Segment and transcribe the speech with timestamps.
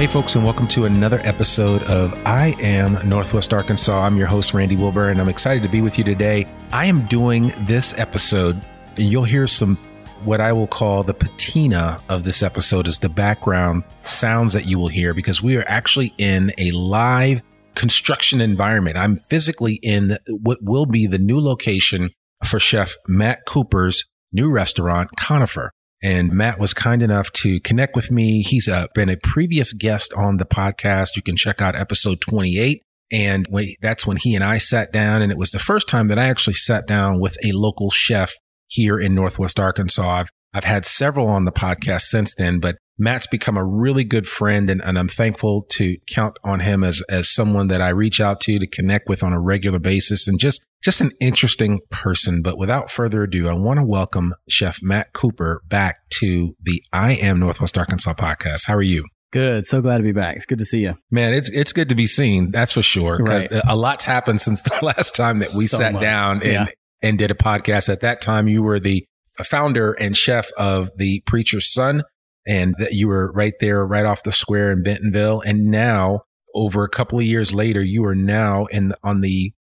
[0.00, 4.00] Hey, folks, and welcome to another episode of I Am Northwest Arkansas.
[4.00, 6.46] I'm your host, Randy Wilburn, and I'm excited to be with you today.
[6.72, 8.64] I am doing this episode,
[8.96, 9.76] and you'll hear some
[10.24, 14.78] what I will call the patina of this episode is the background sounds that you
[14.78, 17.42] will hear because we are actually in a live
[17.74, 18.96] construction environment.
[18.96, 22.08] I'm physically in what will be the new location
[22.46, 25.72] for Chef Matt Cooper's new restaurant, Conifer.
[26.02, 28.42] And Matt was kind enough to connect with me.
[28.42, 31.16] He's uh, been a previous guest on the podcast.
[31.16, 32.82] You can check out episode 28.
[33.12, 33.46] And
[33.82, 35.20] that's when he and I sat down.
[35.20, 38.32] And it was the first time that I actually sat down with a local chef
[38.68, 40.08] here in Northwest Arkansas.
[40.08, 44.28] I've, I've had several on the podcast since then, but Matt's become a really good
[44.28, 48.20] friend and, and I'm thankful to count on him as, as someone that I reach
[48.20, 52.42] out to to connect with on a regular basis and just, just an interesting person.
[52.42, 57.12] But without further ado, I want to welcome Chef Matt Cooper back to the I
[57.14, 58.66] Am Northwest Arkansas podcast.
[58.66, 59.06] How are you?
[59.32, 59.64] Good.
[59.64, 60.36] So glad to be back.
[60.36, 60.96] It's good to see you.
[61.10, 62.50] Man, it's it's good to be seen.
[62.50, 63.16] That's for sure.
[63.16, 63.62] Because right.
[63.66, 66.02] a lot's happened since the last time that we so sat much.
[66.02, 66.66] down and, yeah.
[67.00, 67.88] and did a podcast.
[67.88, 69.06] At that time, you were the
[69.44, 72.02] founder and chef of the Preacher's Son
[72.46, 75.42] and that you were right there, right off the square in Bentonville.
[75.44, 76.22] And now,
[76.54, 79.52] over a couple of years later, you are now in on the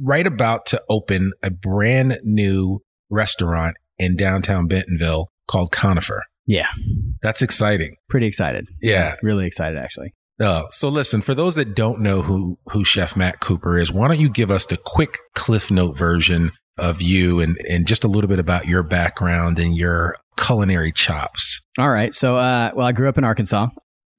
[0.00, 2.80] right about to open a brand new
[3.10, 6.22] restaurant in downtown Bentonville called Conifer.
[6.46, 6.68] Yeah,
[7.22, 7.96] that's exciting.
[8.08, 8.68] Pretty excited.
[8.80, 10.14] Yeah, really excited actually.
[10.38, 14.08] Uh, so listen, for those that don't know who who Chef Matt Cooper is, why
[14.08, 18.08] don't you give us the quick Cliff Note version of you and and just a
[18.08, 21.62] little bit about your background and your culinary chops.
[21.78, 22.14] All right.
[22.14, 23.68] So, uh, well, I grew up in Arkansas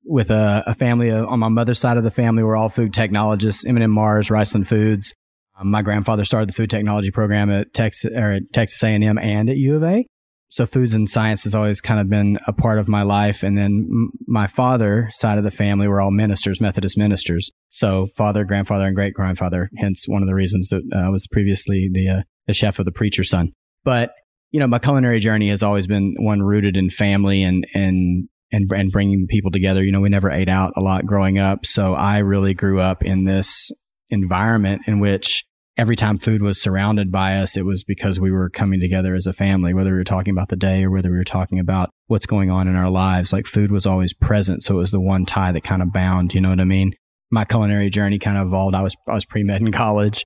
[0.04, 2.44] with a, a family of, on my mother's side of the family.
[2.44, 5.14] We're all food technologists, M&M Mars, Riceland Foods.
[5.60, 9.50] Um, my grandfather started the food technology program at Texas, or at Texas A&M and
[9.50, 10.06] at U of A.
[10.50, 13.44] so foods and science has always kind of been a part of my life.
[13.44, 17.52] And then my father side of the family were all ministers, Methodist ministers.
[17.72, 19.70] So father, grandfather, and great grandfather.
[19.78, 22.86] Hence one of the reasons that uh, I was previously the uh, the chef of
[22.86, 23.52] the preacher's son.
[23.84, 24.12] But
[24.52, 28.72] you know, my culinary journey has always been one rooted in family and and and
[28.72, 29.84] and bringing people together.
[29.84, 33.04] You know, we never ate out a lot growing up, so I really grew up
[33.04, 33.72] in this
[34.10, 35.46] environment in which
[35.78, 39.28] every time food was surrounded by us, it was because we were coming together as
[39.28, 41.92] a family, whether we were talking about the day or whether we were talking about
[42.08, 43.32] what's going on in our lives.
[43.32, 44.64] Like food was always present.
[44.64, 46.94] So it was the one tie that kind of bound, you know what I mean?
[47.30, 48.76] My culinary journey kind of evolved.
[48.76, 50.26] I was, I was pre-med in college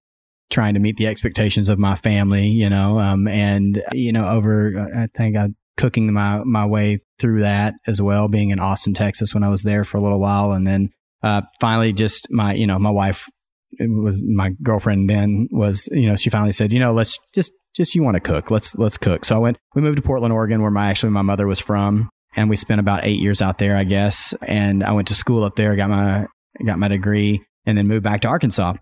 [0.51, 4.89] trying to meet the expectations of my family, you know, um, and, you know, over,
[4.95, 9.33] I think I cooking my, my way through that as well, being in Austin, Texas
[9.33, 10.51] when I was there for a little while.
[10.51, 10.89] And then,
[11.24, 13.25] uh, finally just my, you know, my wife
[13.80, 17.95] was my girlfriend then was, you know, she finally said, you know, let's just, just
[17.95, 18.51] you want to cook.
[18.51, 19.24] Let's, let's cook.
[19.24, 22.09] So I went, we moved to Portland, Oregon, where my, actually my mother was from.
[22.36, 24.33] And we spent about eight years out there, I guess.
[24.42, 26.27] And I went to school up there, got my,
[26.65, 28.74] got my degree and then moved back to Arkansas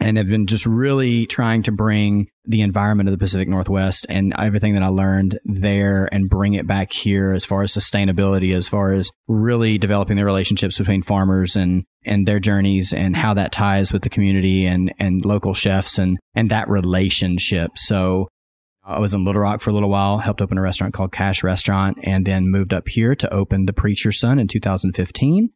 [0.00, 4.34] and have been just really trying to bring the environment of the Pacific Northwest and
[4.38, 8.68] everything that I learned there and bring it back here as far as sustainability, as
[8.68, 13.52] far as really developing the relationships between farmers and, and their journeys and how that
[13.52, 17.70] ties with the community and, and local chefs and, and that relationship.
[17.76, 18.28] So
[18.84, 21.42] I was in Little Rock for a little while, helped open a restaurant called Cache
[21.42, 25.50] Restaurant, and then moved up here to open The Preacher's Son in 2015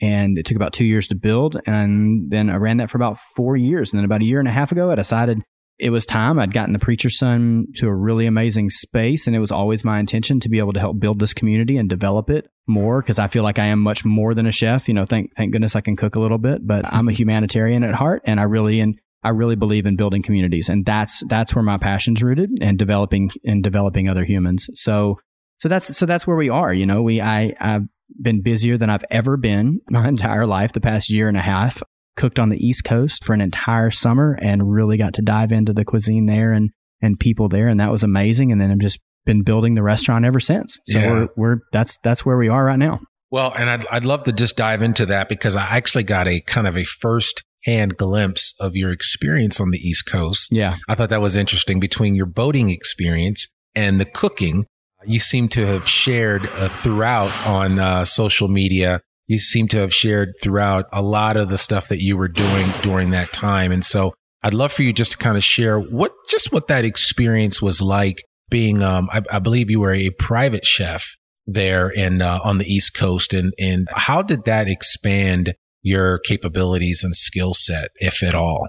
[0.00, 1.60] and it took about two years to build.
[1.66, 3.92] And then I ran that for about four years.
[3.92, 5.42] And then about a year and a half ago, I decided
[5.78, 6.38] it was time.
[6.38, 9.26] I'd gotten the Preacher's Son to a really amazing space.
[9.26, 11.88] And it was always my intention to be able to help build this community and
[11.88, 14.88] develop it more because I feel like I am much more than a chef.
[14.88, 17.84] You know, thank, thank goodness I can cook a little bit, but I'm a humanitarian
[17.84, 18.22] at heart.
[18.24, 20.68] And I really, and I really believe in building communities.
[20.68, 24.68] And that's, that's where my passion's rooted and developing and developing other humans.
[24.74, 25.18] So,
[25.58, 26.72] so that's, so that's where we are.
[26.72, 27.82] You know, we, I, I've
[28.20, 31.82] been busier than I've ever been my entire life, the past year and a half.
[32.16, 35.74] Cooked on the East Coast for an entire summer and really got to dive into
[35.74, 36.70] the cuisine there and,
[37.02, 37.68] and people there.
[37.68, 38.50] And that was amazing.
[38.52, 40.78] And then I've just been building the restaurant ever since.
[40.86, 41.10] So yeah.
[41.10, 43.00] we're, we're, that's, that's where we are right now.
[43.30, 46.40] Well, and I'd, I'd love to just dive into that because I actually got a
[46.40, 50.54] kind of a first hand glimpse of your experience on the East Coast.
[50.54, 50.76] Yeah.
[50.88, 54.64] I thought that was interesting between your boating experience and the cooking
[55.06, 59.00] you seem to have shared uh, throughout on uh, social media.
[59.26, 62.72] You seem to have shared throughout a lot of the stuff that you were doing
[62.82, 63.72] during that time.
[63.72, 66.84] And so I'd love for you just to kind of share what, just what that
[66.84, 71.16] experience was like being, um, I, I believe you were a private chef
[71.46, 73.34] there in, uh, on the East Coast.
[73.34, 78.68] And, and how did that expand your capabilities and skill set, if at all?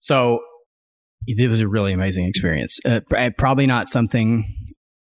[0.00, 0.40] So
[1.26, 2.78] it was a really amazing experience.
[2.84, 3.00] Uh,
[3.36, 4.54] probably not something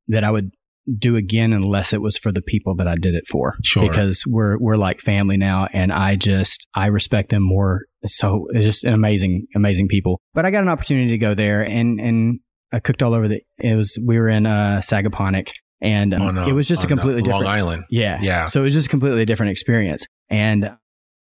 [0.07, 0.51] that I would
[0.97, 3.55] do again unless it was for the people that I did it for.
[3.63, 3.87] Sure.
[3.87, 8.65] Because we're we're like family now and I just I respect them more so it's
[8.65, 10.21] just an amazing amazing people.
[10.33, 12.39] But I got an opportunity to go there and and
[12.71, 15.51] I cooked all over the it was we were in uh Sagaponack
[15.81, 17.83] and um, it was just a completely different Long Island.
[17.89, 18.19] Yeah.
[18.21, 18.47] Yeah.
[18.47, 20.05] So it was just a completely different experience.
[20.29, 20.75] And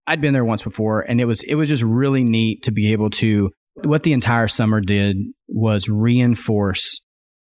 [0.07, 2.92] I'd been there once before and it was it was just really neat to be
[2.92, 5.18] able to what the entire summer did
[5.48, 7.01] was reinforce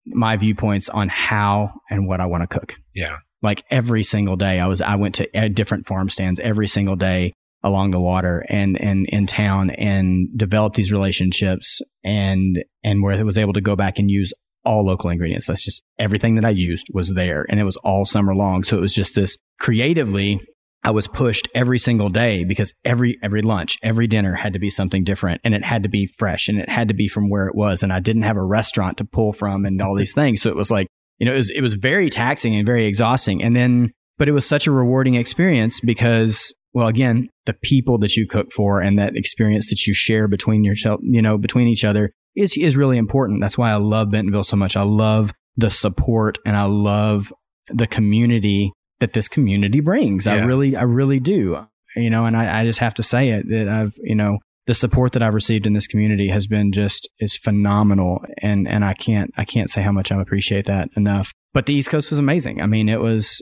[0.05, 2.75] my viewpoints on how and what I want to cook.
[2.93, 3.17] Yeah.
[3.41, 7.33] Like every single day, I was I went to different farm stands every single day
[7.63, 13.23] along the water and and in town and developed these relationships and and where I
[13.23, 14.33] was able to go back and use
[14.65, 15.47] all local ingredients.
[15.47, 18.63] That's just everything that I used was there and it was all summer long.
[18.63, 20.41] So it was just this creatively
[20.83, 24.69] I was pushed every single day because every every lunch, every dinner had to be
[24.69, 27.47] something different and it had to be fresh and it had to be from where
[27.47, 30.41] it was and I didn't have a restaurant to pull from and all these things.
[30.41, 30.87] So it was like,
[31.19, 33.41] you know, it was it was very taxing and very exhausting.
[33.41, 38.15] And then but it was such a rewarding experience because well again, the people that
[38.17, 41.85] you cook for and that experience that you share between yourself, you know, between each
[41.85, 43.39] other is is really important.
[43.39, 44.75] That's why I love Bentonville so much.
[44.75, 47.31] I love the support and I love
[47.67, 48.73] the community
[49.03, 50.25] that this community brings.
[50.25, 50.35] Yeah.
[50.35, 51.67] I really, I really do.
[51.93, 54.73] You know, and I, I just have to say it that I've, you know, the
[54.73, 58.93] support that I've received in this community has been just is phenomenal, and and I
[58.93, 61.33] can't I can't say how much I appreciate that enough.
[61.53, 62.61] But the East Coast was amazing.
[62.61, 63.41] I mean, it was,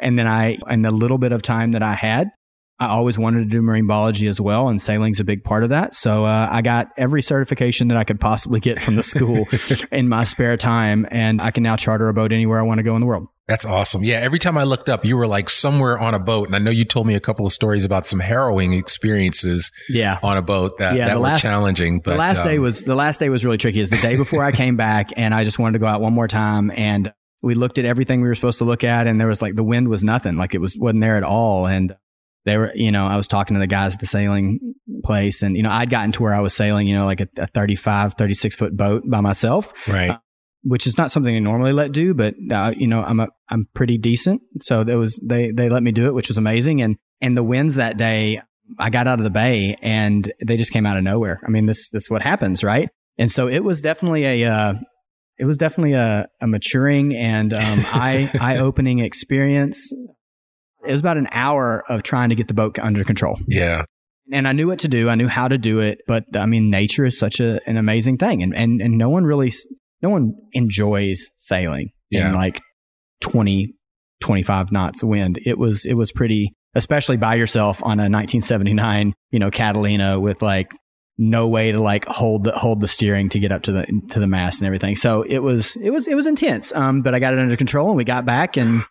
[0.00, 2.28] and then I and the little bit of time that I had,
[2.80, 5.68] I always wanted to do marine biology as well, and sailing's a big part of
[5.70, 5.94] that.
[5.94, 9.46] So uh, I got every certification that I could possibly get from the school
[9.92, 12.82] in my spare time, and I can now charter a boat anywhere I want to
[12.82, 13.28] go in the world.
[13.48, 14.04] That's awesome.
[14.04, 16.58] Yeah, every time I looked up, you were like somewhere on a boat, and I
[16.58, 19.72] know you told me a couple of stories about some harrowing experiences.
[19.88, 20.18] Yeah.
[20.22, 22.00] on a boat that yeah, that were last, challenging.
[22.00, 23.80] But the last um, day was the last day was really tricky.
[23.80, 26.12] Is the day before I came back, and I just wanted to go out one
[26.12, 29.26] more time, and we looked at everything we were supposed to look at and there
[29.26, 30.36] was like the wind was nothing.
[30.36, 31.66] Like it was, wasn't there at all.
[31.66, 31.96] And
[32.44, 35.56] they were, you know, I was talking to the guys at the sailing place and,
[35.56, 38.14] you know, I'd gotten to where I was sailing, you know, like a, a 35,
[38.14, 39.88] 36 foot boat by myself.
[39.88, 40.10] Right.
[40.10, 40.18] Uh,
[40.64, 43.68] which is not something I normally let do, but, uh, you know, I'm a, I'm
[43.74, 44.42] pretty decent.
[44.60, 46.82] So there was, they, they let me do it, which was amazing.
[46.82, 48.40] And, and the winds that day,
[48.78, 51.40] I got out of the bay and they just came out of nowhere.
[51.46, 52.88] I mean, this, this is what happens, right?
[53.18, 54.74] And so it was definitely a, uh,
[55.38, 57.60] it was definitely a, a maturing and um,
[57.92, 59.92] eye eye opening experience.
[60.86, 63.38] It was about an hour of trying to get the boat under control.
[63.46, 63.84] Yeah.
[64.32, 65.08] And I knew what to do.
[65.08, 65.98] I knew how to do it.
[66.06, 68.42] But I mean, nature is such a, an amazing thing.
[68.42, 69.52] And, and, and no one really,
[70.02, 72.28] no one enjoys sailing Yeah.
[72.28, 72.60] in like
[73.20, 73.74] 20,
[74.20, 75.38] 25 knots of wind.
[75.44, 80.42] It was, it was pretty, especially by yourself on a 1979, you know, Catalina with
[80.42, 80.72] like
[81.18, 84.18] no way to like hold the, hold the steering to get up to the, to
[84.20, 84.96] the mast and everything.
[84.96, 86.72] So it was, it was, it was intense.
[86.74, 88.82] Um, but I got it under control and we got back and,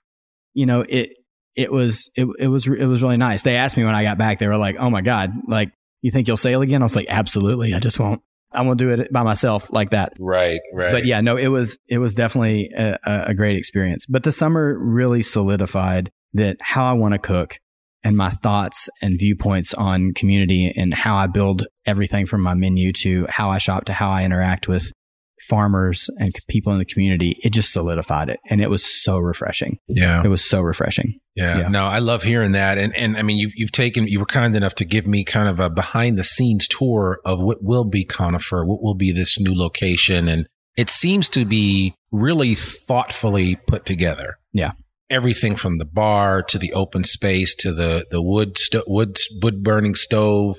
[0.53, 1.09] you know, it,
[1.55, 3.41] it was, it, it was, it was really nice.
[3.41, 6.09] They asked me when I got back, they were like, Oh my God, like, you
[6.11, 6.81] think you'll sail again?
[6.81, 7.73] I was like, absolutely.
[7.73, 8.21] I just won't,
[8.53, 10.13] I won't do it by myself like that.
[10.19, 10.59] Right.
[10.73, 10.91] Right.
[10.91, 14.05] But yeah, no, it was it was definitely a, a a great experience.
[14.05, 17.59] But the summer really solidified that how I want to cook
[18.03, 22.91] and my thoughts and viewpoints on community and how I build everything from my menu
[22.93, 24.91] to how I shop to how I interact with
[25.47, 27.37] farmers and people in the community.
[27.43, 29.77] It just solidified it, and it was so refreshing.
[29.87, 30.21] yeah.
[30.23, 31.19] It was so refreshing.
[31.35, 31.59] Yeah.
[31.59, 31.67] Yeah.
[31.69, 32.77] No, I love hearing that.
[32.77, 35.47] And and I mean you've you've taken you were kind enough to give me kind
[35.47, 39.39] of a behind the scenes tour of what will be Conifer, what will be this
[39.39, 40.27] new location.
[40.27, 44.37] And it seems to be really thoughtfully put together.
[44.53, 44.71] Yeah.
[45.09, 49.63] Everything from the bar to the open space to the the wood sto- wood wood
[49.63, 50.57] burning stove.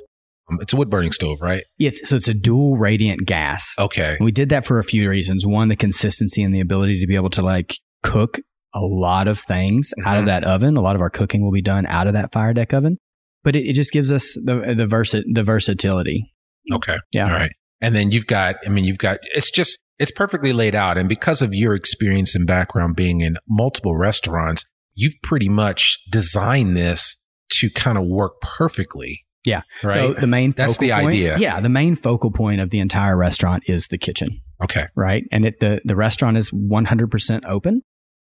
[0.53, 1.65] Um, it's a wood burning stove, right?
[1.79, 3.75] It's, so it's a dual radiant gas.
[3.79, 4.17] Okay.
[4.19, 5.47] And we did that for a few reasons.
[5.47, 8.39] One, the consistency and the ability to be able to like cook
[8.75, 10.27] a lot of things out of Mhm.
[10.27, 10.77] that oven.
[10.77, 12.99] A lot of our cooking will be done out of that fire deck oven.
[13.45, 16.33] But it, it just gives us the the, versa- the versatility.
[16.73, 16.97] Okay.
[17.13, 17.27] Yeah.
[17.27, 17.53] All right.
[17.81, 20.97] And then you've got, I mean, you've got, it's just, it's perfectly laid out.
[20.97, 26.77] And because of your experience and background being in multiple restaurants, you've pretty much designed
[26.77, 27.21] this
[27.55, 29.25] to kind of work perfectly.
[29.45, 29.63] Yeah.
[29.83, 29.93] Right.
[29.95, 31.39] So the main That's focal the point- idea.
[31.39, 34.87] Yeah, the main focal point of the entire restaurant is the kitchen, okay.
[34.95, 35.25] right?
[35.33, 37.83] And it the the restaurant is 100% open.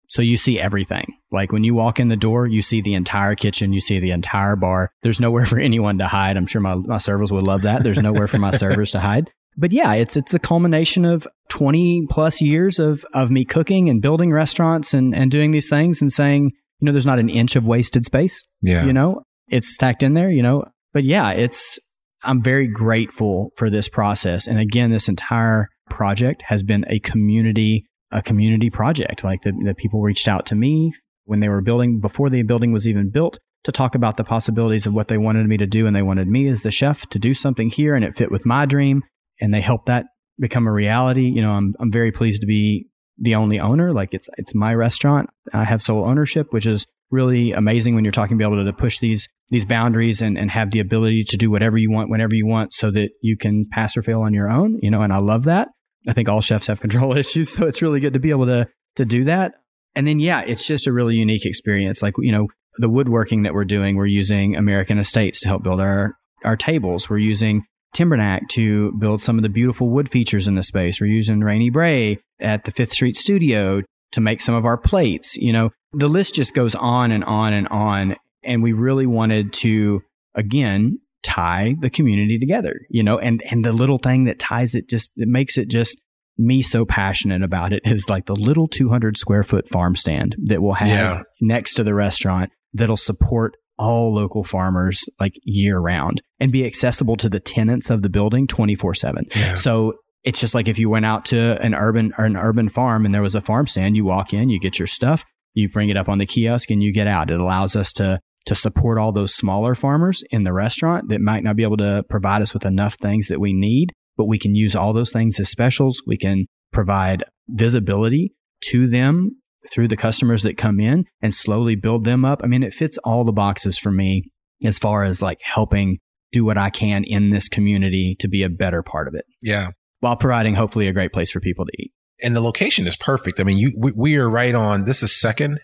[0.08, 1.06] So you see everything.
[1.32, 4.12] Like when you walk in the door, you see the entire kitchen, you see the
[4.12, 4.90] entire bar.
[5.02, 6.36] There's nowhere for anyone to hide.
[6.36, 7.82] I'm sure my, my servers would love that.
[7.82, 9.30] There's nowhere for my servers to hide.
[9.56, 14.02] But yeah, it's it's a culmination of 20 plus years of of me cooking and
[14.02, 17.56] building restaurants and and doing these things and saying, you know, there's not an inch
[17.56, 18.84] of wasted space Yeah.
[18.84, 20.64] you know it's stacked in there you know
[20.96, 21.78] but yeah it's
[22.24, 24.46] i'm very grateful for this process.
[24.46, 29.22] And again this entire project has been a community a community project.
[29.22, 32.72] Like the, the people reached out to me when they were building before the building
[32.72, 35.86] was even built to talk about the possibilities of what they wanted me to do.
[35.86, 38.46] And they wanted me as the chef to do something here and it fit with
[38.46, 39.02] my dream.
[39.38, 40.06] And they helped that
[40.38, 41.26] become a reality.
[41.28, 42.86] You know i'm, I'm very pleased to be
[43.18, 43.92] the only owner.
[43.92, 45.28] Like it's it's my restaurant.
[45.52, 48.98] I have sole ownership which is really amazing when you're talking be able to push
[48.98, 52.46] these these boundaries and, and have the ability to do whatever you want whenever you
[52.46, 55.18] want so that you can pass or fail on your own you know and i
[55.18, 55.68] love that
[56.08, 58.66] i think all chefs have control issues so it's really good to be able to
[58.96, 59.54] to do that
[59.94, 62.48] and then yeah it's just a really unique experience like you know
[62.78, 67.08] the woodworking that we're doing we're using american estates to help build our our tables
[67.08, 67.64] we're using
[67.96, 71.00] Timbernack to build some of the beautiful wood features in the space.
[71.00, 73.82] We're using Rainy Bray at the Fifth Street Studio
[74.12, 75.34] to make some of our plates.
[75.36, 78.16] You know, the list just goes on and on and on.
[78.42, 80.02] And we really wanted to,
[80.34, 84.88] again, tie the community together, you know, and, and the little thing that ties it
[84.88, 86.00] just, it makes it just
[86.38, 90.62] me so passionate about it is like the little 200 square foot farm stand that
[90.62, 91.22] we'll have Yeah.
[91.40, 97.16] next to the restaurant that'll support all local farmers like year round and be accessible
[97.16, 99.24] to the tenants of the building 24 7.
[99.54, 103.04] So it's just like if you went out to an urban or an urban farm
[103.04, 105.24] and there was a farm stand, you walk in, you get your stuff,
[105.56, 107.30] you bring it up on the kiosk and you get out.
[107.30, 111.42] It allows us to to support all those smaller farmers in the restaurant that might
[111.42, 114.54] not be able to provide us with enough things that we need, but we can
[114.54, 116.00] use all those things as specials.
[116.06, 118.34] We can provide visibility
[118.66, 119.32] to them
[119.72, 122.40] through the customers that come in and slowly build them up.
[122.44, 124.30] I mean, it fits all the boxes for me
[124.62, 125.98] as far as like helping
[126.30, 129.70] do what I can in this community to be a better part of it Yeah.
[129.98, 131.92] while providing hopefully a great place for people to eat.
[132.22, 133.40] And the location is perfect.
[133.40, 134.84] I mean, you we, we are right on.
[134.84, 135.60] This is second.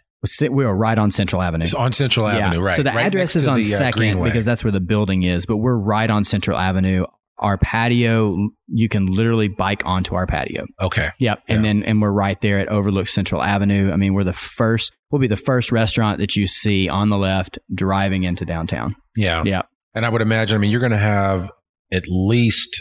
[0.50, 1.64] We are right on Central Avenue.
[1.64, 2.76] It's on Central Avenue, right?
[2.76, 4.28] So the Right address is on the, uh, Second Greenway.
[4.28, 7.06] because that's where the building is, but we're right on Central Avenue.
[7.38, 10.64] our patio, you can literally bike onto our patio.
[10.80, 11.08] Okay.
[11.18, 11.42] Yep.
[11.48, 11.68] And Yeah.
[11.72, 13.90] then, and we're right there at Overlook Central Avenue.
[13.90, 17.18] I mean, we're the first, we'll be the first restaurant that you see on the
[17.18, 18.94] left driving into downtown.
[19.16, 19.42] Yeah.
[19.44, 19.62] Yeah.
[19.92, 21.50] And I would imagine, I mean, you're going to have
[21.90, 22.80] at least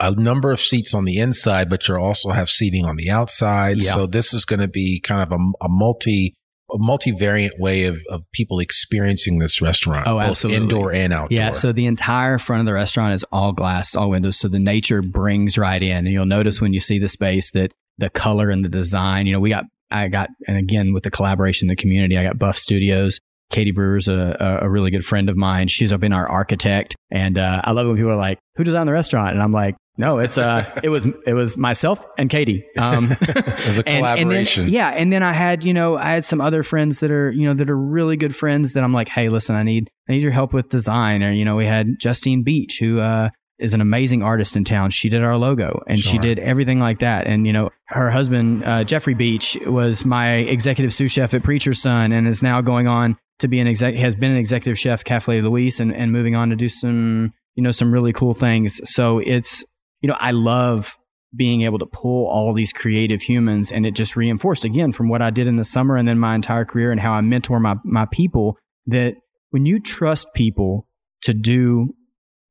[0.00, 3.82] a number of seats on the inside, but you'll also have seating on the outside.
[3.82, 3.92] Yeah.
[3.92, 6.34] So this is going to be kind of a, a multi,
[6.72, 10.06] a multivariant way of, of people experiencing this restaurant.
[10.06, 10.62] Oh, both absolutely.
[10.62, 11.36] Indoor and outdoor.
[11.36, 11.52] Yeah.
[11.52, 14.38] So the entire front of the restaurant is all glass, all windows.
[14.38, 15.98] So the nature brings right in.
[15.98, 19.34] And you'll notice when you see the space that the color and the design, you
[19.34, 22.56] know, we got, I got, and again, with the collaboration the community, I got Buff
[22.56, 23.20] Studios.
[23.50, 25.66] Katie Brewer's a, a really good friend of mine.
[25.66, 26.94] She's been our architect.
[27.10, 29.32] And, uh, I love when people are like, who designed the restaurant?
[29.32, 32.64] And I'm like, no, it's, uh, it was, it was myself and Katie.
[32.76, 34.68] Um, As a and- and then- collaboration.
[34.68, 37.44] yeah, and then I had you know I had some other friends that are you
[37.46, 40.22] know that are really good friends that I'm like, hey, listen, I need I need
[40.22, 41.22] your help with design.
[41.22, 43.28] Or you know, we had Justine Beach who uh,
[43.58, 44.88] is an amazing artist in town.
[44.90, 47.26] She did our logo and she did everything like that.
[47.26, 51.82] And you know, her husband uh, Jeffrey Beach was my executive sous chef at Preacher's
[51.82, 55.04] Son and is now going on to be an exec has been an executive chef
[55.04, 58.80] Cafe Luis and and moving on to do some you know some really cool things.
[58.90, 59.62] So it's
[60.00, 60.96] you know I love
[61.34, 65.22] being able to pull all these creative humans and it just reinforced again from what
[65.22, 67.76] I did in the summer and then my entire career and how I mentor my
[67.84, 69.14] my people that
[69.50, 70.86] when you trust people
[71.22, 71.94] to do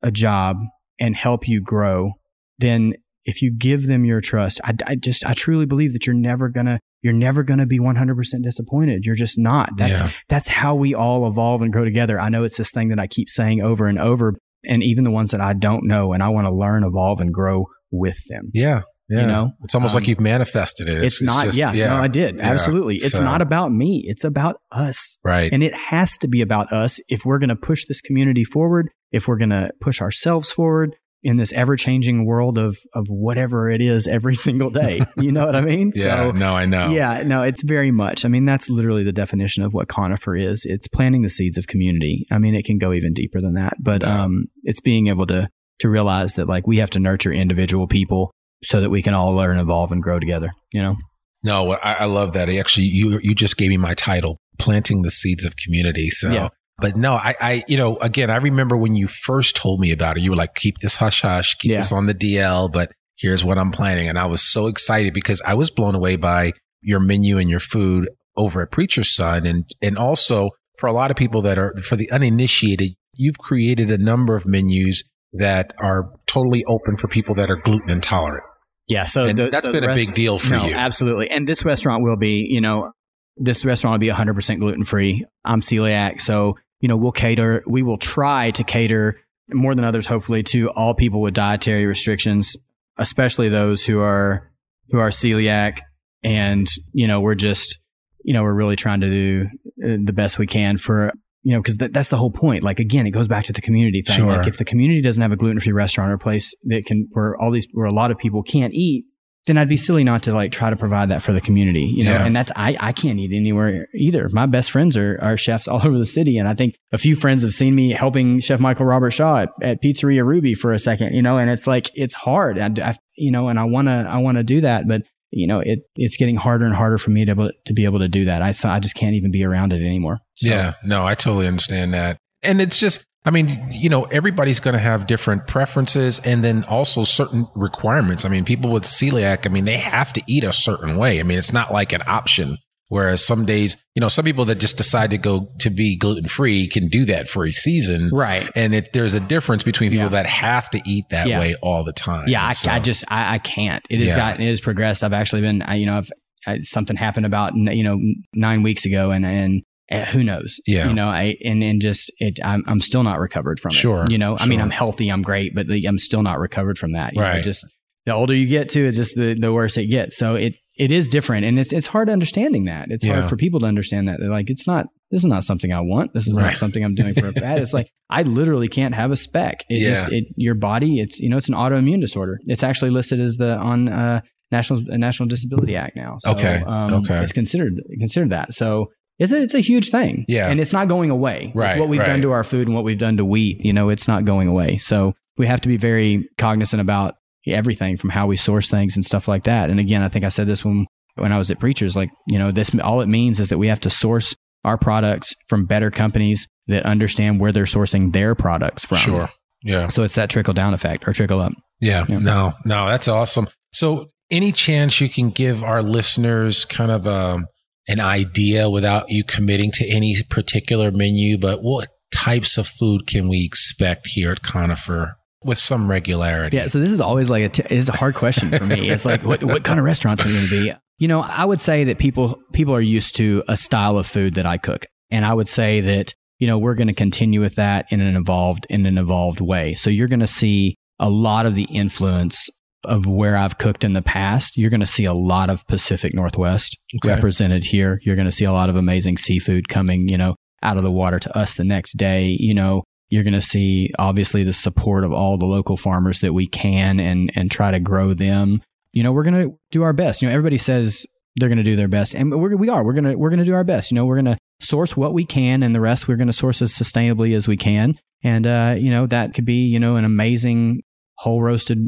[0.02, 0.58] a job
[1.00, 2.14] and help you grow
[2.60, 2.94] then
[3.26, 6.48] if you give them your trust I, I just I truly believe that you're never
[6.48, 9.06] gonna you're never gonna be 100% disappointed.
[9.06, 9.70] You're just not.
[9.78, 10.10] That's Yeah.
[10.28, 12.20] that's how we all evolve and grow together.
[12.20, 14.36] I know it's this thing that I keep saying over and over
[14.66, 17.34] and even the ones that I don't know and I want to learn evolve and
[17.34, 18.82] grow with them Yeah.
[19.10, 19.22] Yeah.
[19.22, 19.52] You know?
[19.64, 21.04] it's almost Um, like you've manifested it.
[21.04, 22.52] it's, not just- yeah, no i did Yeah.
[22.52, 25.52] absolutely it's So- not about me it's about us Right.
[25.52, 28.90] and it has to be about us if we're going to push this community forward
[29.12, 33.82] if we're going to push ourselves forward in this ever-changing world of of whatever it
[33.82, 36.24] is every single day you know what i mean yeah.
[36.24, 36.90] so no, I know.
[36.90, 40.64] yeah no it's very much i mean that's literally the definition of what conifer is
[40.66, 43.74] it's planting the seeds of community i mean it can go even deeper than that
[43.82, 44.24] but Yeah.
[44.24, 45.50] um it's being able to
[45.80, 48.32] to realize that like we have to nurture individual people
[48.64, 50.96] so that we can all learn evolve and grow together you know
[51.44, 52.50] No, I, I love that.
[52.50, 56.10] Actually, you you just gave me my title, planting the seeds of community.
[56.10, 56.50] So, Yeah.
[56.82, 60.18] But no, I, I, you know, again, I remember when you first told me about
[60.18, 61.78] it, you were like, keep this hush hush, keep Yeah.
[61.78, 64.08] this on the DL, but here's what I'm planning.
[64.08, 67.60] And I was so excited because I was blown away by your menu and your
[67.60, 69.46] food over at Preacher's Son.
[69.46, 73.92] And, and also for a lot of people that are, for the uninitiated, you've created
[73.92, 78.44] a number of menus that are totally open for people that are gluten intolerant.
[78.88, 80.74] Yeah, so the- that's so been a big deal for no, you.
[80.74, 81.30] absolutely.
[81.30, 82.92] And this restaurant will be, you know,
[83.38, 85.26] this restaurant will be 100% gluten free.
[85.46, 87.64] I'm celiac, so you know we'll cater.
[87.68, 92.56] We will try to cater more than others, hopefully, to all people with dietary restrictions,
[92.98, 94.52] especially those who are
[94.90, 95.80] who are celiac.
[96.24, 97.80] And you know, we're just,
[98.24, 99.48] you know, we're really trying to do
[99.84, 102.64] uh, the best we can for you know, because that, that's the whole point.
[102.64, 104.18] Like again, it goes back to the community thing.
[104.18, 104.38] Sure.
[104.38, 107.40] Like if the community doesn't have a gluten free restaurant or place that can where
[107.40, 109.06] all these where a lot of people can't eat,
[109.46, 112.04] then I'd be silly not to like try to provide that for the community, you
[112.04, 112.12] know.
[112.12, 112.26] Yeah.
[112.26, 114.30] And that's I I can't eat anywhere either.
[114.30, 117.16] My best friends are are chefs all over the city, and I think a few
[117.16, 121.14] friends have seen me helping Chef Michael Robertshaw at, at Pizzeria Ruby for a second,
[121.16, 121.38] you know.
[121.38, 124.62] And it's like it's hard, I, I- you know, and I wanna I wanna do
[124.62, 127.74] that, but you know, it it's getting harder and harder for me to able, to
[127.74, 128.42] be able to do that.
[128.42, 130.20] I so I just can't even be around it anymore.
[130.36, 132.18] So, Yeah, no, I totally understand that.
[132.42, 136.64] And it's just, I mean, you know, everybody's going to have different preferences and then
[136.64, 138.24] also certain requirements.
[138.26, 141.20] I mean, people with celiac, I mean, they have to eat a certain way.
[141.20, 142.58] I mean, it's not like an option.
[142.88, 146.28] Whereas some days, you know, some people that just decide to go to be gluten
[146.28, 148.10] free can do that for a season.
[148.12, 148.50] Right.
[148.56, 150.10] And it, there's a difference between people Yeah.
[150.10, 151.40] that have to eat that Yeah.
[151.40, 152.28] way all the time.
[152.30, 153.86] Yeah, I, So- I just I, I can't.
[153.92, 154.16] It has Yeah.
[154.16, 155.04] gotten it has progressed.
[155.04, 156.10] I've actually been I, you know I've
[156.48, 158.00] I, something happened about you know
[158.34, 160.88] nine weeks ago and and uh, who knows Yeah.
[160.88, 163.76] you know I and and just it I'm I'm still not recovered from it.
[163.76, 164.62] Sure, You know I mean.
[164.62, 167.14] I'm healthy I'm great but the, I'm still not recovered from that.
[167.14, 167.44] You know, Right.
[167.44, 167.66] just
[168.06, 170.18] the older you get to, it's just the the worse it gets.
[170.18, 172.88] So it it is different and it's it's hard understanding that.
[172.90, 173.16] It's Yeah.
[173.16, 174.18] hard for people to understand that.
[174.20, 176.14] They're like it's not this is not something I want.
[176.14, 176.46] This is Right.
[176.48, 177.60] not something I'm doing for a fad.
[177.60, 179.66] It's like I literally can't have a speck.
[179.70, 179.90] It Yeah.
[179.94, 182.40] just it your body it's you know it's an autoimmune disorder.
[182.46, 184.22] It's actually listed as the on uh,
[184.52, 186.18] National National Disability Act now.
[186.22, 186.64] So, Okay.
[186.66, 187.22] um, Okay.
[187.22, 188.54] It's considered considered that.
[188.54, 188.88] So
[189.20, 190.26] it's a, it's a huge thing.
[190.28, 190.50] Yeah.
[190.50, 191.52] and it's not going away.
[191.54, 192.08] With Right, what we've right.
[192.08, 194.48] done to our food and what we've done to wheat, you know, it's not going
[194.48, 194.78] away.
[194.78, 197.16] So we have to be very cognizant about
[197.48, 199.70] everything from how we source things and stuff like that.
[199.70, 202.40] And again, I think I said this when when I was at Preachers, like you
[202.40, 205.90] know, this all it means is that we have to source our products from better
[205.90, 208.98] companies that understand where they're sourcing their products from.
[208.98, 209.30] Sure.
[209.64, 209.88] Yeah.
[209.88, 211.54] So it's that trickle down effect or trickle up.
[211.82, 212.06] Yeah.
[212.08, 212.20] yeah.
[212.20, 213.48] No, no, that's awesome.
[213.74, 217.46] So any chance you can give our listeners kind of um,
[217.90, 223.28] an idea without you committing to any particular menu, but what types of food can
[223.28, 226.56] we expect here at Conifer with some regularity?
[226.56, 228.90] Yeah, so this is always like a t- it's a hard question for me.
[228.90, 230.74] It's like what what kind of restaurants are going to be?
[231.00, 234.36] You know, I would say that people people are used to a style of food
[234.36, 237.56] that I cook, and I would say that you know we're going to continue with
[237.56, 239.74] that in an evolved in an evolved way.
[239.74, 242.50] So you're going to see a lot of the influence
[242.84, 244.58] of where I've cooked in the past.
[244.58, 247.14] You're going to see a lot of Pacific Northwest okay.
[247.14, 248.00] represented here.
[248.04, 250.92] You're going to see a lot of amazing seafood coming, you know, out of the
[250.92, 252.38] water to us the next day.
[252.40, 256.34] You know, you're going to see obviously the support of all the local farmers that
[256.34, 258.62] we can and and try to grow them.
[258.94, 260.22] You know, we're going to do our best.
[260.22, 262.84] You know, everybody says they're going to do their best, and we're, we are.
[262.84, 263.92] We're going to we're going to do our best.
[263.92, 266.34] You know, we're going to source what we can, and the rest we're going to
[266.34, 267.98] source as sustainably as we can.
[268.24, 270.84] And uh, you know, that could be you know an amazing
[271.16, 271.80] whole roasted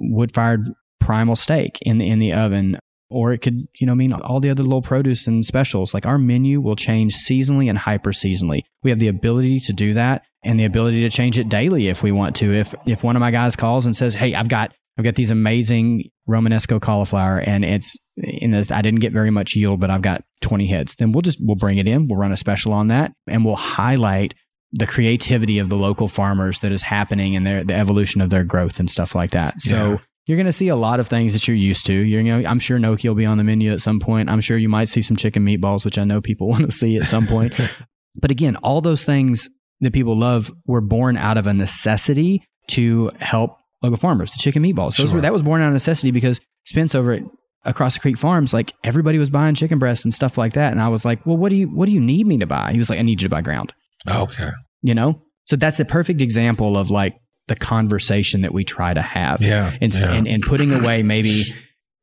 [0.00, 4.40] wood fired primal steak in in the oven or it could you know mean all
[4.40, 5.92] the other little produce and specials.
[5.92, 9.94] Like our menu will change seasonally and hyper seasonally we have the ability to do
[9.94, 12.52] that and the ability to change it daily if we want to.
[12.52, 15.30] If if one of my guys calls and says hey i've got i've got these
[15.30, 20.02] amazing romanesco cauliflower and it's in this i didn't get very much yield but i've
[20.02, 22.08] got 20 heads then we'll just we'll bring it in.
[22.08, 24.34] We'll run a special on that and we'll highlight
[24.72, 28.44] the creativity of the local farmers that is happening and their the evolution of their
[28.44, 29.96] growth and stuff like that so yeah
[30.30, 31.92] you're going to see a lot of things that you're used to.
[31.92, 34.30] You're, you know, I'm sure gnocchi will be on the menu at some point.
[34.30, 36.96] I'm sure you might see some chicken meatballs, which I know people want to see
[36.98, 37.52] at some point.
[38.14, 39.48] but again, all those things
[39.80, 44.30] that people love were born out of a necessity to help local farmers.
[44.30, 45.12] The chicken meatballs, sure.
[45.12, 47.22] were that was born out of necessity because Spence over at
[47.64, 50.70] across the creek farms, like everybody was buying chicken breasts and stuff like that.
[50.70, 52.70] And I was like, well, what do you what do you need me to buy?
[52.72, 53.74] He was like, I need you to buy ground.
[54.06, 54.50] Oh, okay.
[54.82, 57.16] You know, so that's a perfect example of like
[57.48, 59.42] the conversation that we try to have.
[59.42, 59.76] Yeah.
[59.80, 60.12] And, yeah.
[60.12, 61.44] and, and putting away maybe,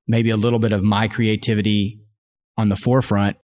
[0.07, 1.99] maybe a little bit of my creativity
[2.57, 3.37] on the forefront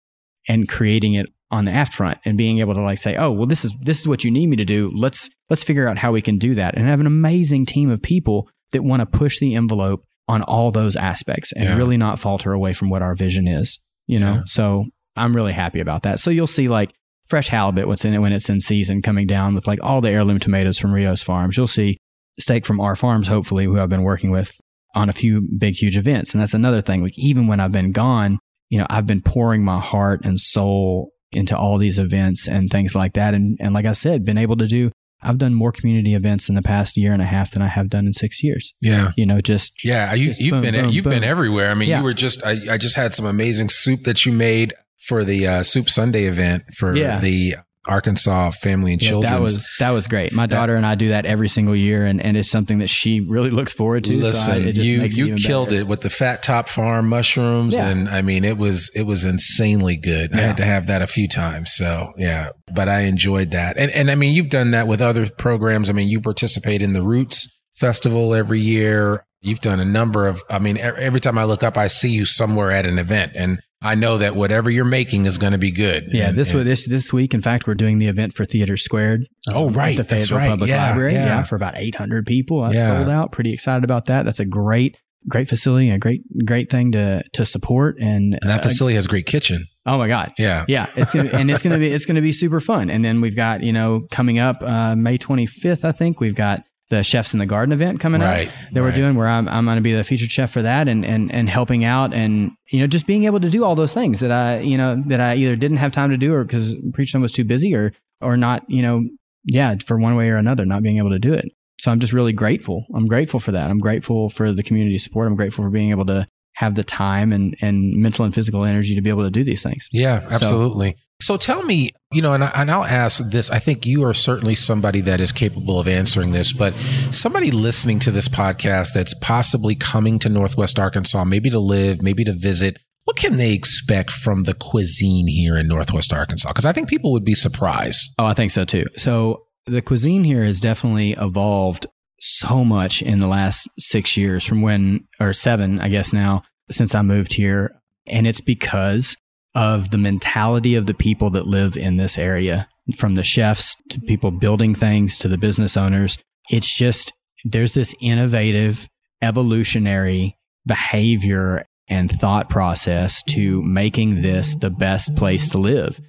[0.49, 3.47] and creating it on the aft front and being able to like say, oh, well,
[3.47, 4.91] this is, this is what you need me to do.
[4.95, 8.01] Let's, let's figure out how we can do that and have an amazing team of
[8.01, 11.77] people that want to push the envelope on all those aspects and yeah.
[11.77, 14.35] really not falter away from what our vision is, you know?
[14.35, 14.43] Yeah.
[14.47, 14.85] So
[15.17, 16.21] I'm really happy about that.
[16.21, 16.95] So you'll see like
[17.31, 20.11] fresh halibut, what's in it when it's in season, coming down with like all the
[20.11, 21.57] heirloom tomatoes from Rios Farms.
[21.57, 21.97] You'll see
[22.39, 24.53] steak from our farms, hopefully, who I've been working with
[24.95, 26.35] on a few big, huge events.
[26.35, 27.03] And that's another thing.
[27.03, 28.39] Like even when I've been gone,
[28.69, 32.95] you know, I've been pouring my heart and soul into all these events and things
[32.95, 33.35] like that.
[33.35, 34.91] And and like I said, been able to do
[35.23, 37.91] I've done more community events in the past year and a half than I have
[37.91, 38.73] done in six years.
[38.81, 40.15] Yeah, you know, just yeah.
[40.15, 41.13] You, boom, been boom, you've boom.
[41.13, 41.71] been everywhere.
[41.71, 41.99] I mean, Yeah.
[41.99, 44.73] you were just I, I just had some amazing soup that you made
[45.07, 47.19] for the uh, Soup Sunday event for Yeah.
[47.21, 47.57] the
[47.89, 49.33] Arkansas Family and Yeah, Children's.
[49.33, 50.33] that was that was great.
[50.35, 53.21] My daughter and I do that every single year, and, and it's something that she
[53.21, 54.21] really looks forward to.
[54.21, 55.81] so I- Listen, it just you you killed better.
[55.81, 57.89] it with the Fat Top Farm mushrooms, Yeah.
[57.89, 60.35] and I mean it was it was insanely good.
[60.37, 62.51] I had to have that a few times, so yeah.
[62.73, 65.89] But I enjoyed that, and and I mean you've done that with other programs.
[65.89, 69.25] I mean you participate in the Roots Festival every year.
[69.41, 70.43] You've done a number of.
[70.51, 73.59] I mean every time I look up, I see you somewhere at an event, and
[73.83, 76.09] I know that whatever you're making is going to be good.
[76.13, 79.25] Yeah, And- this and- this this week, in fact, we're doing the event for TheatreSquared.
[79.53, 79.99] Oh, um, right.
[79.99, 80.49] at the Fayetteville right.
[80.51, 81.15] Public Yeah, Library.
[81.15, 81.25] yeah.
[81.27, 81.43] Yeah.
[81.45, 82.63] for about 800 people.
[82.63, 82.97] I Yeah.
[82.99, 83.33] sold out.
[83.33, 84.25] Pretty excited about that.
[84.25, 84.97] That's a great
[85.29, 87.97] great facility, and a great great thing to to support.
[88.01, 89.67] And, and that uh, facility has a great kitchen.
[89.85, 90.65] oh my god, Yeah.
[90.67, 92.89] yeah, it's gonna, and it's gonna be it's gonna be super fun.
[92.91, 96.65] And then we've got you know coming up uh, May 25th, I think we've got
[96.91, 99.65] the Chefs in the Garden event coming Right, up that we're doing, where I'm I'm
[99.65, 102.81] going to be the featured chef for that, and and and helping out, and you
[102.81, 105.37] know just being able to do all those things that I you know that I
[105.37, 108.69] either didn't have time to do, or because preaching was too busy, or or not
[108.69, 109.05] you know
[109.45, 111.47] yeah for one way or another not being able to do it.
[111.79, 112.85] So I'm just really grateful.
[112.95, 113.71] I'm grateful for that.
[113.71, 115.29] I'm grateful for the community support.
[115.29, 118.95] I'm grateful for being able to have the time and, and mental and physical energy
[118.95, 119.89] to be able to do these things.
[119.93, 120.97] Yeah, absolutely.
[121.23, 123.51] So, tell me, you know, and, I, and I'll ask this.
[123.51, 126.75] I think you are certainly somebody that is capable of answering this, but
[127.11, 132.25] somebody listening to this podcast that's possibly coming to Northwest Arkansas, maybe to live, maybe
[132.25, 136.49] to visit, what can they expect from the cuisine here in Northwest Arkansas?
[136.49, 138.13] Because I think people would be surprised.
[138.19, 138.85] Oh, I think so too.
[138.97, 141.87] So the cuisine here has definitely evolved
[142.21, 146.95] so much in the last six years from when, or seven, I guess now, since
[146.95, 147.75] I moved here.
[148.07, 149.17] And it's because
[149.55, 154.01] of the mentality of the people that live in this area, from the chefs to
[154.01, 156.19] people building things to the business owners.
[156.51, 157.13] It's just,
[157.45, 158.89] there's this innovative,
[159.23, 166.01] evolutionary behavior and thought process to making this the best place to live.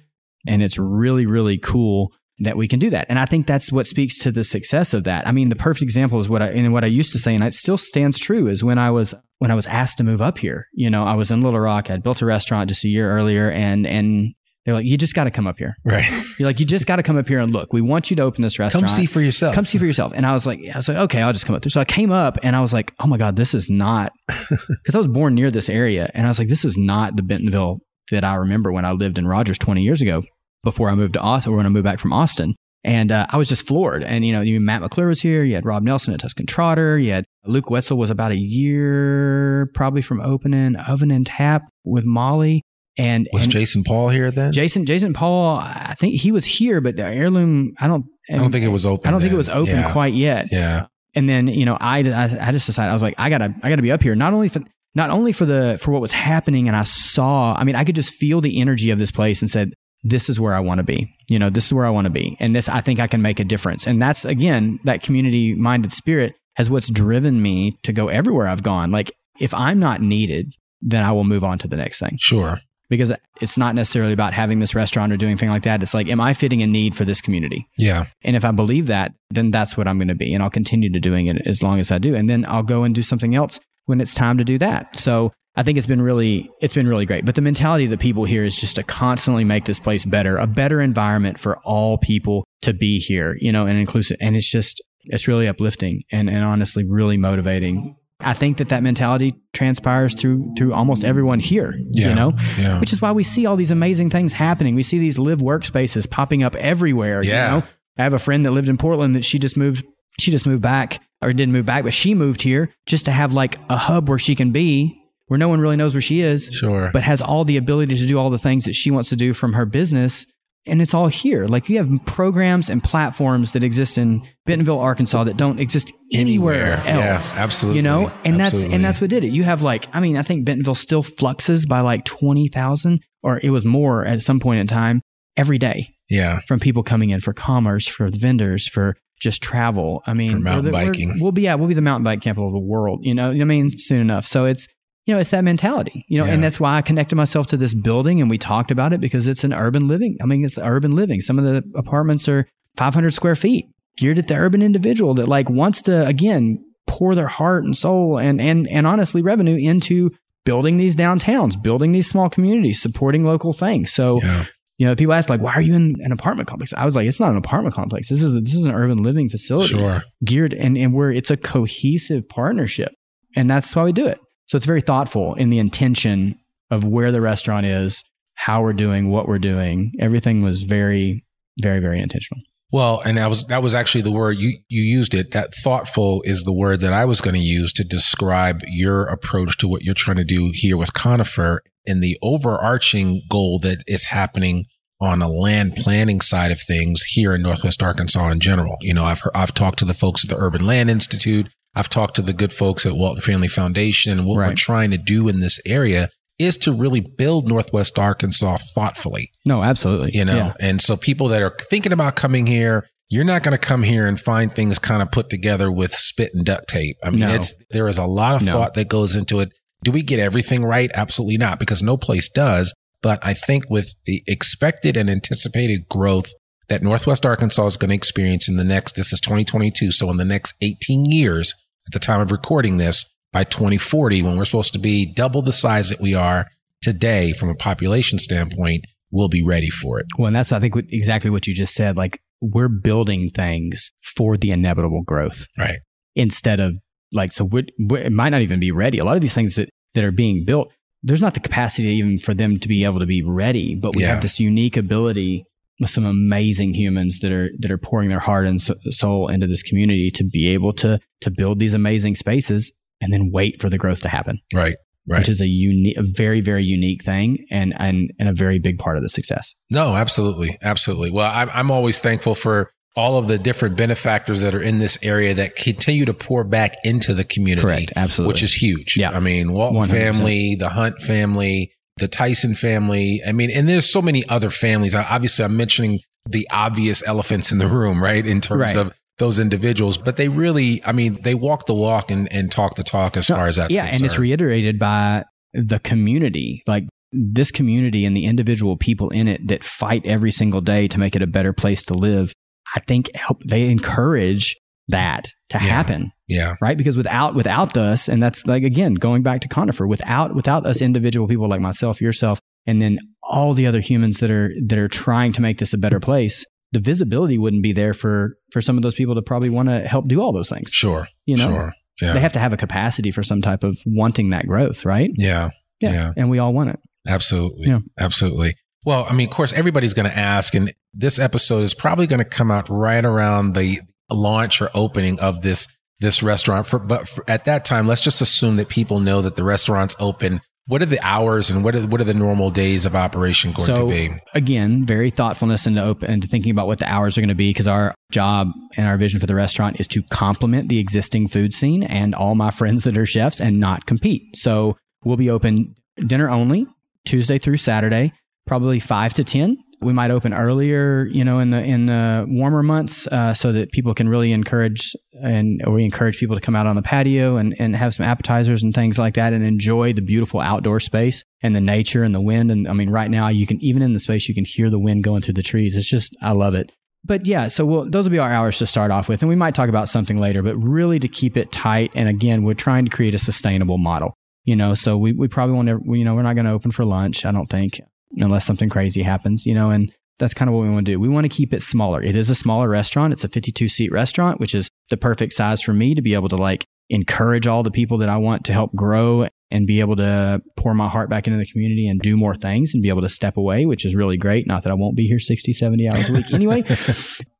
[0.46, 3.06] And it's really, really cool that we can do that.
[3.08, 5.26] And I think that's what speaks to the success of that.
[5.26, 7.44] I mean, the perfect example is what I and what I used to say, and
[7.44, 10.38] it still stands true, is when I was when I was asked to move up
[10.38, 10.66] here.
[10.72, 11.90] You know, I was in Little Rock.
[11.90, 15.24] I'd built a restaurant just a year earlier, and and they're like, you just got
[15.24, 15.74] to come up here.
[15.84, 16.08] Right.
[16.38, 17.72] You're like, you just got to come up here and look.
[17.72, 18.86] We want you to open this restaurant.
[18.86, 19.56] Come see for yourself.
[19.56, 20.12] Come see for yourself.
[20.14, 21.70] And I was like, I was like, okay, I'll just come up there.
[21.70, 24.94] So I came up and I was like, oh my God, this is not, because
[24.94, 26.12] I was born near this area.
[26.14, 27.80] And I was like, this is not the Bentonville
[28.12, 30.22] that I remember when I lived in Rogers 20 years ago
[30.64, 32.54] before I moved to Austin, or when I moved back from Austin.
[32.84, 34.02] And uh, I was just floored.
[34.02, 35.44] And, you know, you Matt McClure was here.
[35.44, 36.98] You had Rob Nelson at Tusk and Trotter.
[36.98, 42.04] You had Luke Wetzel was about a year probably from opening Oven and Tap with
[42.04, 42.62] Molly.
[42.98, 44.52] And Was and Jason Paul here then?
[44.52, 48.04] Jason Jason Paul, I think he was here, but the heirloom, I don't.
[48.30, 49.08] I don't think it was open.
[49.08, 49.92] I don't think it was open Yeah.
[49.92, 50.48] quite yet.
[50.52, 50.86] Yeah.
[51.14, 53.70] And then you know, I, I I just decided I was like, I gotta I
[53.70, 54.60] gotta be up here not only for
[54.94, 57.54] not only for the for what was happening, and I saw.
[57.56, 60.40] I mean, I could just feel the energy of this place, and said, this is
[60.40, 61.14] where I want to be.
[61.28, 63.22] You know, this is where I want to be, and this I think I can
[63.22, 63.86] make a difference.
[63.86, 68.62] And that's again that community minded spirit has what's driven me to go everywhere I've
[68.62, 68.90] gone.
[68.90, 72.60] Like if I'm not needed, then I will move on to the next thing Sure.
[72.90, 73.10] because
[73.40, 75.82] it's not necessarily about having this restaurant or doing anything like that.
[75.82, 77.66] It's like, am I fitting a need for this community?
[77.78, 78.06] Yeah.
[78.22, 80.34] And if I believe that, then that's what I'm going to be.
[80.34, 82.14] And I'll continue to doing it as long as I do.
[82.14, 84.98] And then I'll go and do something else when it's time to do that.
[84.98, 87.24] So I think it's been really, it's been really great.
[87.26, 90.38] But the mentality of the people here is just to constantly make this place better,
[90.38, 94.16] a better environment for all people to be here, you know, and inclusive.
[94.20, 97.96] And it's just, it's really uplifting and, and honestly really motivating.
[98.20, 102.08] I think that that mentality transpires through through almost everyone here, Yeah.
[102.10, 102.78] you know, Yeah.
[102.78, 104.74] which is why we see all these amazing things happening.
[104.76, 107.22] We see these live workspaces popping up everywhere.
[107.24, 107.54] Yeah.
[107.56, 107.66] You know?
[107.98, 109.84] I have a friend that lived in Portland that she just moved.
[110.20, 113.32] She just moved back, or didn't move back, but she moved here just to have
[113.34, 116.46] like a hub where she can be, where no one really knows where she is,
[116.52, 116.90] Sure.
[116.92, 119.32] but has all the ability to do all the things that she wants to do
[119.32, 120.26] from her business.
[120.64, 121.46] And it's all here.
[121.46, 126.80] Like you have programs and platforms that exist in Bentonville, Arkansas that don't exist anywhere,
[126.84, 127.34] Yeah, else.
[127.34, 127.78] absolutely.
[127.78, 129.32] You know, and that's and that's what did it.
[129.32, 133.40] You have like, I mean, I think Bentonville still fluxes by like twenty thousand, or
[133.42, 135.00] it was more at some point in time
[135.36, 136.38] every day yeah.
[136.46, 140.02] from people coming in for commerce, for vendors, for just travel.
[140.06, 141.14] I mean, For mountain biking.
[141.18, 143.04] We'll be yeah, we'll be the mountain bike capital of the world.
[143.04, 144.28] You know, I mean, soon enough.
[144.28, 144.68] So it's
[145.06, 146.04] you know, it's that mentality.
[146.08, 146.32] You know, Yeah.
[146.34, 149.26] and that's why I connected myself to this building, and we talked about it because
[149.28, 150.16] it's an urban living.
[150.22, 151.20] I mean, it's urban living.
[151.20, 155.50] Some of the apartments are 500 square feet, geared at the urban individual that like
[155.50, 160.10] wants to again pour their heart and soul and and and honestly revenue into
[160.44, 163.92] building these downtowns, building these small communities, supporting local things.
[163.92, 164.46] So Yeah.
[164.78, 167.06] you know, people ask like, "Why are you in an apartment complex?" I was like,
[167.06, 168.08] "It's not an apartment complex.
[168.08, 170.02] This is a, this is an urban living facility, Sure.
[170.24, 172.92] geared and and where it's a cohesive partnership,
[173.36, 174.18] and that's why we do it.
[174.46, 176.38] So it's very thoughtful in the intention
[176.70, 178.02] of where the restaurant is,
[178.34, 179.92] how we're doing, what we're doing.
[180.00, 181.24] Everything was very,
[181.60, 182.42] very, very intentional.
[182.72, 185.32] Well, and that was that was actually the word you you used it.
[185.32, 189.58] That thoughtful is the word that I was going to use to describe your approach
[189.58, 194.06] to what you're trying to do here with Conifer and the overarching goal that is
[194.06, 194.64] happening
[195.02, 198.76] on a land planning side of things here in Northwest Arkansas in general.
[198.80, 201.48] You know, I've heard, I've talked to the folks at the Urban Land Institute.
[201.74, 204.98] I've talked to the good folks at Walton Family Foundation, and what we're trying to
[204.98, 206.08] do in this area
[206.38, 210.10] is to really build Northwest Arkansas thoughtfully No, absolutely.
[210.14, 210.52] you know Yeah.
[210.60, 214.06] and so people that are thinking about coming here you're not going to come here
[214.06, 217.34] and find things kind of put together with spit and duct tape i mean No.
[217.34, 218.52] it's there is a lot of No.
[218.52, 219.50] thought that goes into it
[219.84, 223.94] do we get everything right absolutely not because no place does but i think with
[224.06, 226.32] the expected and anticipated growth
[226.68, 230.16] that northwest arkansas is going to experience in the next this is 2022 so in
[230.16, 231.54] the next 18 years
[231.86, 235.52] at the time of recording this by 2040 when we're supposed to be double the
[235.52, 236.46] size that we are
[236.82, 240.74] today from a population standpoint we'll be ready for it Well, and that's I think
[240.90, 241.96] exactly what you just said.
[241.96, 245.46] Like we're building things for the inevitable growth.
[245.58, 245.78] right
[246.14, 246.74] instead of
[247.12, 249.68] like so we it might not even be ready a lot of these things that
[249.94, 250.70] that are being built
[251.02, 254.02] there's not the capacity even for them to be able to be ready but we
[254.02, 254.08] Yeah.
[254.08, 255.44] have this unique ability
[255.82, 259.62] with some amazing humans that are that are pouring their heart and soul into this
[259.62, 263.76] community to be able to to build these amazing spaces and then wait for the
[263.78, 264.76] growth to happen Right.
[265.06, 265.18] Right.
[265.18, 268.78] which is a unique a very very unique thing and and and a very big
[268.78, 270.56] part of the success no, absolutely.
[270.62, 271.10] Absolutely.
[271.10, 274.98] Well, I'm, I'm always thankful for all of the different benefactors that are in this
[275.02, 277.62] area that continue to pour back into the community.
[277.62, 278.96] correct absolutely Which is huge.
[278.96, 279.10] Yeah.
[279.10, 279.88] I mean, Walton 100%.
[279.90, 283.20] family, the Hunt family, the Tyson family.
[283.26, 284.94] I mean, and there's so many other families.
[284.94, 288.24] I, obviously, I'm mentioning the obvious elephants in the room, right?
[288.24, 288.76] In terms Right.
[288.76, 292.76] of those individuals, but they really, I mean, they walk the walk and, and talk
[292.76, 294.02] the talk as No, far as that's yeah, concerned.
[294.02, 296.62] and it's reiterated by the community.
[296.66, 300.98] Like this community and the individual people in it that fight every single day to
[300.98, 302.32] make it a better place to live,
[302.74, 304.56] I think help they encourage
[304.88, 305.64] that to Yeah.
[305.64, 306.12] happen.
[306.28, 306.54] Yeah.
[306.60, 306.76] Right.
[306.78, 310.80] Because without without us, and that's like again, going back to Conifer, without without us
[310.80, 314.88] individual people like myself, yourself, and then all the other humans that are that are
[314.88, 318.76] trying to make this a better place, the visibility wouldn't be there for for some
[318.76, 320.70] of those people to probably want to help do all those things.
[320.70, 321.06] Sure.
[321.26, 321.72] You know, Sure.
[322.00, 322.14] Yeah.
[322.14, 325.10] they have to have a capacity for some type of wanting that growth, right?
[325.16, 325.50] yeah.
[325.80, 326.12] Yeah.
[326.16, 326.78] And we all want it.
[327.08, 327.66] Absolutely.
[327.66, 327.80] Yeah.
[327.98, 328.54] Absolutely.
[328.84, 332.18] Well, I mean, of course, everybody's going to ask, and this episode is probably going
[332.20, 333.80] to come out right around the
[334.14, 335.68] launch or opening of this
[336.00, 336.66] this restaurant.
[336.66, 339.94] For, but for, at that time, let's just assume that people know that the restaurant's
[340.00, 340.40] open.
[340.66, 343.66] What are the hours and what are what are the normal days of operation going
[343.66, 344.14] So- to be?
[344.34, 347.50] Again, very thoughtfulness into open into thinking about what the hours are going to be
[347.50, 351.52] because our job and our vision for the restaurant is to complement the existing food
[351.52, 354.22] scene and all my friends that are chefs and not compete.
[354.36, 355.74] So we'll be open
[356.06, 356.66] dinner only
[357.04, 358.12] Tuesday through Saturday,
[358.46, 359.58] probably five to ten.
[359.82, 363.72] We might open earlier, you know, in the in the warmer months, uh, so that
[363.72, 367.54] people can really encourage and we encourage people to come out on the patio and,
[367.58, 371.54] and have some appetizers and things like that and enjoy the beautiful outdoor space and
[371.54, 372.50] the nature and the wind.
[372.50, 374.78] And I mean, right now you can even in the space you can hear the
[374.78, 375.76] wind going through the trees.
[375.76, 376.72] It's just I love it.
[377.04, 379.34] But yeah, so we'll, those will be our hours to start off with, and we
[379.34, 380.42] might talk about something later.
[380.42, 384.14] But really to keep it tight, and again, we're trying to create a sustainable model.
[384.44, 386.72] You know, so we, we probably want to, you know, we're not going to open
[386.72, 387.24] for lunch.
[387.24, 387.80] I don't think
[388.16, 391.00] unless something crazy happens, you know, and that's kind of what we want to do.
[391.00, 392.02] We want to keep it smaller.
[392.02, 393.12] It is a smaller restaurant.
[393.12, 396.28] It's a 52 seat restaurant, which is the perfect size for me to be able
[396.28, 399.96] to like encourage all the people that I want to help grow and be able
[399.96, 403.02] to pour my heart back into the community and do more things and be able
[403.02, 404.46] to step away, which is really great.
[404.46, 406.64] Not that I won't be here 60, 70 hours a week anyway,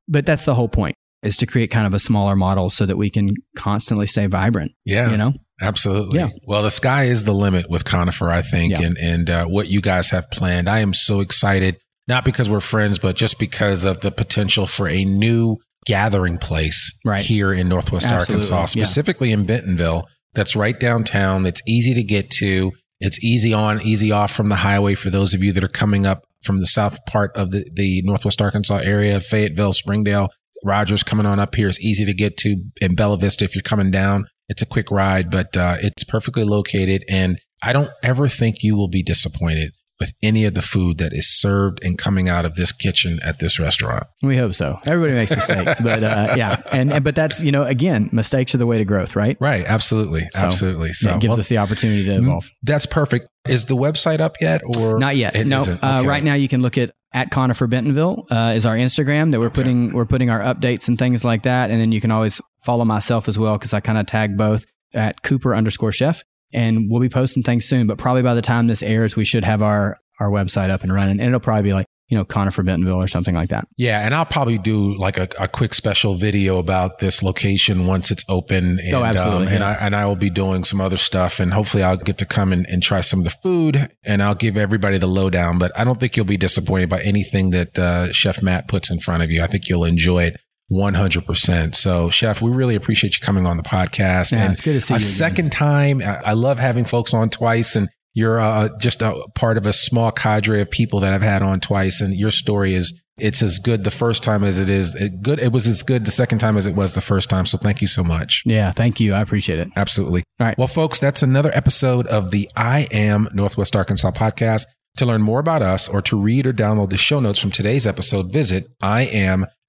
[0.08, 2.96] but that's the whole point is to create kind of a smaller model so that
[2.96, 5.10] we can constantly stay vibrant, Yeah.
[5.10, 5.32] you know?
[5.60, 6.18] Absolutely.
[6.18, 6.28] Yeah.
[6.46, 8.82] Well, the sky is the limit with Conifer, I think, Yeah.
[8.82, 10.68] and and uh, what you guys have planned.
[10.68, 11.76] I am so excited,
[12.08, 16.92] not because we're friends, but just because of the potential for a new gathering place
[17.04, 17.24] Right.
[17.24, 18.50] here in Northwest Absolutely.
[18.50, 18.84] Arkansas, Yeah.
[18.84, 20.08] specifically in Bentonville.
[20.34, 21.42] That's right downtown.
[21.42, 22.72] That's easy to get to.
[23.00, 26.06] It's easy on, easy off from the highway for those of you that are coming
[26.06, 30.28] up from the south part of the, the Northwest Arkansas area, Fayetteville, Springdale,
[30.64, 33.62] Rogers coming on up here is easy to get to in Bella Vista if you're
[33.62, 34.24] coming down.
[34.48, 37.04] It's a quick ride, but uh, it's perfectly located.
[37.08, 41.12] And I don't ever think you will be disappointed with any of the food that
[41.12, 44.04] is served and coming out of this kitchen at this restaurant.
[44.20, 44.80] We hope so.
[44.84, 48.58] Everybody makes mistakes, but uh, yeah, and, and but that's you know again, mistakes are
[48.58, 49.36] the way to growth, right?
[49.40, 49.64] Right.
[49.64, 50.26] Absolutely.
[50.32, 50.92] So, absolutely.
[50.92, 52.50] So it gives well, us the opportunity to evolve.
[52.64, 53.28] that's perfect.
[53.46, 55.34] Is the website up yet or Not yet.
[55.46, 55.58] No.
[55.58, 55.82] isn't?
[55.82, 59.38] Uh, right now, you can look at at Conifer Bentonville uh, is our Instagram that
[59.38, 62.40] we're putting we're putting our updates and things like that, and then you can always
[62.62, 66.22] follow myself as well because I kind of tag both at Cooper underscore Chef,
[66.52, 67.86] and we'll be posting things soon.
[67.86, 70.92] But probably by the time this airs, we should have our our website up and
[70.92, 73.66] running, and it'll probably be like you know Conifer Bentonville or something like that.
[73.78, 78.10] Yeah, and I'll probably do like a, a quick special video about this location once
[78.10, 78.78] it's open.
[78.80, 79.64] And, Oh, absolutely, um, and.
[79.64, 82.52] I and I will be doing some other stuff, and hopefully I'll get to come
[82.52, 85.58] and, and try some of the food, and I'll give everybody the lowdown.
[85.58, 89.00] But I don't think you'll be disappointed by anything that uh, Chef Matt puts in
[89.00, 89.42] front of you.
[89.42, 90.40] I think you'll enjoy it.
[90.72, 91.74] 100%.
[91.74, 94.32] So, Chef, we really appreciate you coming on the podcast.
[94.32, 95.08] Yeah, and it's good to see a you again.
[95.08, 96.02] second time.
[96.02, 99.72] I, I love having folks on twice, and you're uh, just a part of a
[99.72, 103.58] small cadre of people that I've had on twice, and your story is it's as
[103.58, 105.38] good the first time as it is it good.
[105.38, 107.44] It was as good the second time as it was the first time.
[107.44, 108.42] So thank you so much.
[108.46, 109.12] Yeah, thank you.
[109.12, 109.68] I appreciate it.
[109.76, 110.24] Absolutely.
[110.40, 110.56] All right.
[110.56, 114.64] Well, folks, that's another episode of the I Am Northwest Arkansas podcast.
[114.98, 117.86] To learn more about us or to read or download the show notes from today's
[117.86, 118.66] episode, visit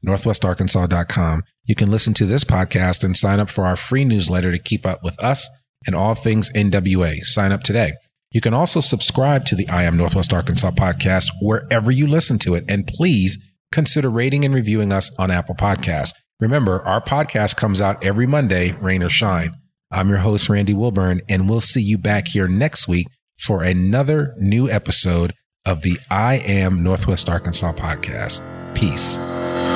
[0.05, 1.43] iamnorthwestarkansas.com.
[1.65, 4.85] You can listen to this podcast and sign up for our free newsletter to keep
[4.85, 5.47] up with us
[5.85, 7.19] and all things NWA.
[7.23, 7.93] Sign up today.
[8.31, 12.55] You can also subscribe to the I Am Northwest Arkansas podcast wherever you listen to
[12.55, 12.63] it.
[12.67, 13.37] And please
[13.71, 16.13] consider rating and reviewing us on Apple Podcasts.
[16.39, 19.53] Remember, our podcast comes out every Monday, rain or shine.
[19.91, 23.07] I'm your host, Randy Wilburn, and we'll see you back here next week
[23.39, 25.33] for another new episode
[25.65, 28.41] of the I Am Northwest Arkansas podcast.
[28.73, 29.17] Peace.